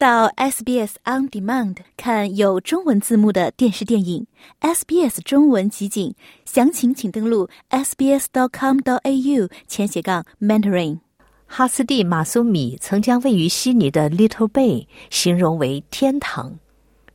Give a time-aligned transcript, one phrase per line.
[0.00, 4.26] 到 SBS On Demand 看有中文字幕的电视电影
[4.62, 6.14] SBS 中文集锦，
[6.46, 11.00] 详情请登录 sbs.com.au 前斜杠 mentoring。
[11.44, 16.54] 哈斯蒂马苏米曾将位于悉尼的 Little Bay 形容为天堂，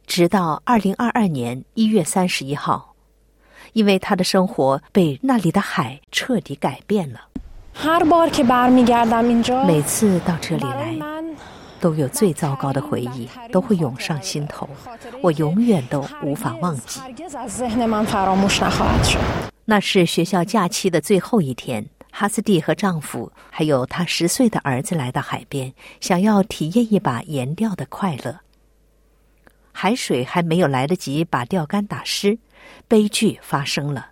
[0.06, 2.94] 直到二零二二年一月三十一号，
[3.74, 7.22] 因为他的生活被那里的海彻底改变了。
[9.66, 10.96] 每次到这里来，
[11.80, 14.68] 都有最糟糕的回忆都会涌上心头，
[15.22, 17.00] 我永远都无法忘记。
[19.66, 21.88] 那是学校假期的最后一天。
[22.18, 28.40] 哈斯蒂和丈夫还有他十岁的儿子来到海边，想要体验一把岩钓的快乐。
[29.74, 32.38] 海水还没有来得及把钓竿打湿，
[32.88, 34.12] 悲剧发生了。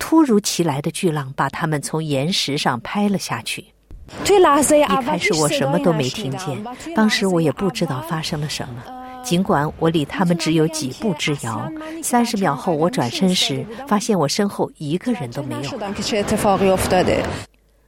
[0.00, 3.73] 突如其来的巨浪把他们从岩石上拍了下去。
[4.06, 8.84] 一开始我什么都没听见，当时我也不知道发生了什么。
[9.22, 11.70] 尽管我离他们只有几步之遥，
[12.02, 15.70] 三十秒后我转身时，发现我身后一个人都没有。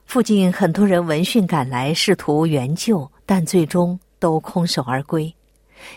[0.06, 5.34] 附近很多人闻讯赶来，试图援救，但最终都空手而归。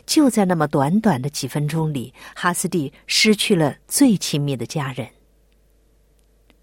[0.06, 5.08] 就在那么短短的几分钟里，哈斯蒂失去了最亲密的家人。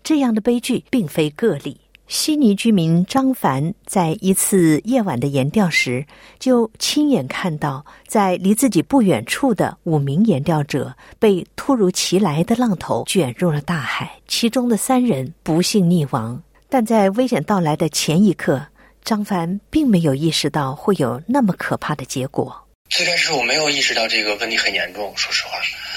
[0.03, 1.81] 这样的悲剧并非个例。
[2.09, 6.07] 悉尼居民张凡在一次夜晚的岩钓时，
[6.39, 16.41] 就亲眼看到，在离自己不远处的五名岩钓者被突如其来的浪头卷入了大海，其中的三人不幸溺亡。
[16.69, 18.65] 但在危险到来的前一刻，
[19.05, 22.57] 张凡并没有意识到会有那么可怕的结果。
[22.89, 25.51] 最开始我没有意识到这个问题很严重，说实话，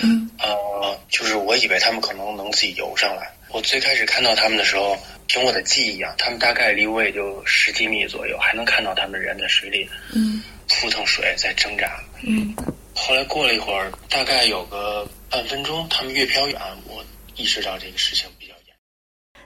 [0.03, 3.31] 嗯，呃，就是我以为他们可能能自己游上来。
[3.51, 4.97] 我最开始看到他们的时候。
[5.31, 12.51] 凭我的记忆啊，他们大概离我也就十几米左右，还能看到他们人在水里，嗯，扑腾水在挣扎，嗯。
[12.95, 18.75] 后来过了一会儿，大概有个半分钟，他们越飘远，我意识到这个事情比较严。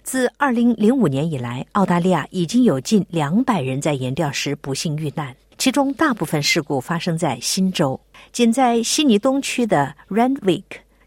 [0.04, 8.00] 自二零零五年以来，澳大利亚已经有近两百人在岩钓时不幸遇难，其中大部分事故发生在新州，
[8.32, 10.64] 仅在悉尼东区的 Randwick。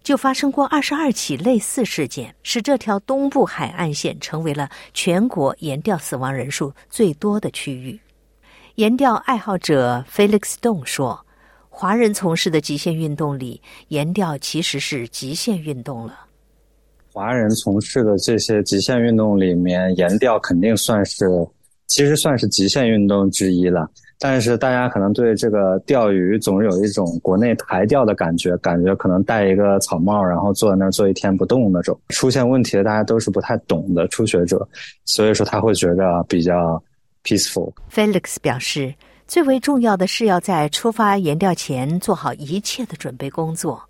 [0.06, 7.98] 就发生过二十二起类似事件，使这条东部海岸线成为了全国岩钓死亡人数最多的区域。
[8.76, 11.26] 岩钓爱好者 Felix Stone 说
[11.68, 16.16] ：“华人从事的极限运动里，岩钓其实是极限运动了。
[17.12, 21.26] 华人从事的这些极限运动里面，岩钓肯定算是，
[21.88, 31.98] 其实算是极限运动之一了。”但是大家可能对这个钓鱼总是有一种国内台钓的感觉，感觉可能戴一个草帽，然后坐在那儿坐一天不动那种。
[32.08, 34.66] 出现问题的大家都是不太懂的初学者，
[35.04, 36.82] 所以说他会觉得比较
[37.24, 37.70] peaceful。
[37.92, 38.94] Felix 表示，
[39.26, 43.82] 最为重要的是要在出发盐钓前做好一切的准备工作。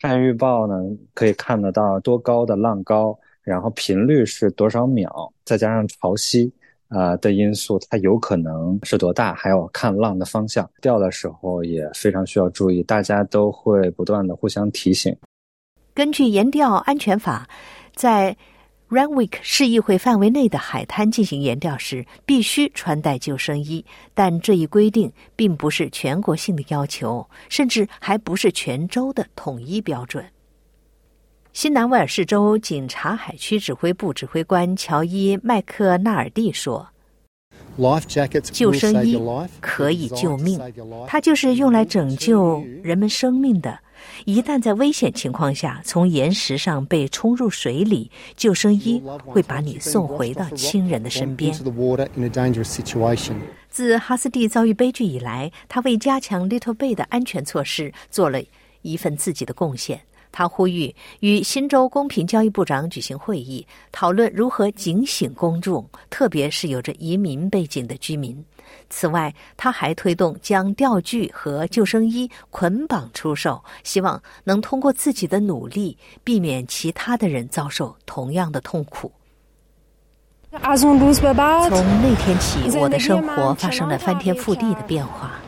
[0.00, 0.74] 看预报呢，
[1.12, 6.50] 可以看得到多高的浪高，然后频率是多少秒，再加上潮汐。
[6.88, 9.34] 啊的因素，它有可能是多大？
[9.34, 12.82] 还有看浪的方向，钓的时候也非常需要注意。
[12.82, 15.16] 大家都会不断的互相提醒。
[15.94, 17.48] 根据盐钓安全法，
[17.94, 18.36] 在
[18.88, 23.84] Ranwick 市议会范围内的海滩进行盐钓时，必须穿戴救生衣。
[24.14, 30.24] 但这一规定并不是全国性的要求，甚至还不是全州的统一标准。
[31.56, 36.86] 新南威尔士州警察海区指挥部指挥官乔伊·麦克纳尔蒂说
[38.52, 39.18] ：“救生衣
[39.58, 40.60] 可以救命，
[41.08, 43.78] 它就是用来拯救人们生命的。
[44.26, 51.56] 一旦在危险情况下从岩石上被冲入水里，救生衣会把你送回到亲人的身边。”
[53.70, 58.42] 自哈斯蒂遭遇悲剧以来，他为加强 Little Bay 的安全措施做了
[58.82, 60.02] 一份自己的贡献。
[60.36, 68.44] 他呼吁与新州公平交易部长举行会议，讨论如何警醒公众，特别是有着移民背景的居民。
[68.90, 79.10] 此外，他还推动将钓具和救生衣捆绑出售，希望能通过自己的努力，避免其他的人遭受同样的痛苦。
[80.50, 80.60] 从
[80.98, 85.40] 那天起，我的生活发生了翻天覆地的变化。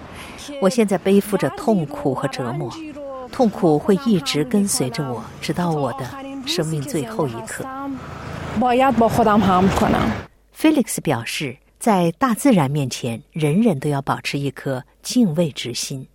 [0.62, 2.73] 我现在背负着痛苦和折磨。
[3.30, 6.06] 痛苦会一直跟随着我，直到我的
[6.46, 7.64] 生命最后一刻。
[10.60, 16.08] Felix 表示，在大自然面前，人人都要保持一颗敬畏之心。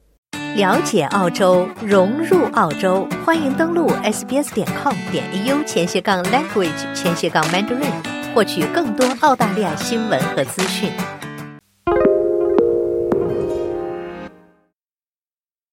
[0.56, 7.92] 了解澳洲，融入澳洲，欢迎登录 sbs 点 com 点 au 前斜杠 language 前斜杠 mandarin，
[8.36, 10.92] 获取更多澳大利亚新闻和资讯。